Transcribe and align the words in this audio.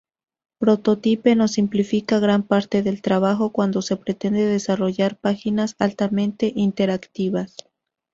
Prototype 0.57 1.35
nos 1.35 1.51
simplifica 1.51 2.17
gran 2.17 2.41
parte 2.41 2.81
del 2.81 3.03
trabajo 3.03 3.51
cuando 3.51 3.83
se 3.83 3.97
pretende 3.97 4.43
desarrollar 4.47 5.15
páginas 5.15 5.75
altamente 5.77 6.51
interactivas. 6.55 7.55